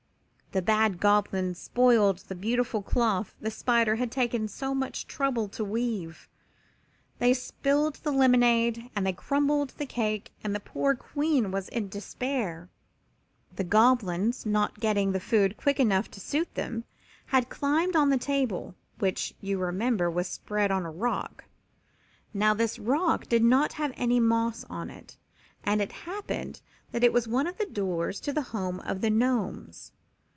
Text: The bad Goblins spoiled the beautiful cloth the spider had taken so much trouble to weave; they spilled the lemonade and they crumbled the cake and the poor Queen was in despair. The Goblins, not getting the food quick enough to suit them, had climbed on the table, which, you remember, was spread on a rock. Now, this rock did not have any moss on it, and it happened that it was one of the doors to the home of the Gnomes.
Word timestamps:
The 0.53 0.61
bad 0.61 0.99
Goblins 0.99 1.57
spoiled 1.57 2.17
the 2.27 2.35
beautiful 2.35 2.81
cloth 2.81 3.33
the 3.39 3.49
spider 3.49 3.95
had 3.95 4.11
taken 4.11 4.49
so 4.49 4.75
much 4.75 5.07
trouble 5.07 5.47
to 5.47 5.63
weave; 5.63 6.27
they 7.19 7.33
spilled 7.33 7.95
the 8.03 8.11
lemonade 8.11 8.89
and 8.93 9.07
they 9.07 9.13
crumbled 9.13 9.69
the 9.77 9.85
cake 9.85 10.33
and 10.43 10.53
the 10.53 10.59
poor 10.59 10.93
Queen 10.93 11.51
was 11.51 11.69
in 11.69 11.87
despair. 11.87 12.69
The 13.55 13.63
Goblins, 13.63 14.45
not 14.45 14.81
getting 14.81 15.13
the 15.13 15.21
food 15.21 15.55
quick 15.55 15.79
enough 15.79 16.11
to 16.11 16.19
suit 16.19 16.53
them, 16.55 16.83
had 17.27 17.47
climbed 17.47 17.95
on 17.95 18.09
the 18.09 18.17
table, 18.17 18.75
which, 18.99 19.33
you 19.39 19.57
remember, 19.57 20.11
was 20.11 20.27
spread 20.27 20.69
on 20.69 20.85
a 20.85 20.91
rock. 20.91 21.45
Now, 22.33 22.53
this 22.53 22.77
rock 22.77 23.25
did 23.29 23.41
not 23.41 23.71
have 23.71 23.93
any 23.95 24.19
moss 24.19 24.65
on 24.69 24.89
it, 24.89 25.15
and 25.63 25.81
it 25.81 25.93
happened 25.93 26.61
that 26.91 27.05
it 27.05 27.13
was 27.13 27.25
one 27.25 27.47
of 27.47 27.55
the 27.57 27.65
doors 27.65 28.19
to 28.19 28.33
the 28.33 28.41
home 28.51 28.81
of 28.81 28.99
the 28.99 29.09
Gnomes. 29.09 29.93